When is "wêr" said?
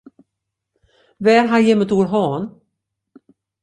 1.23-1.45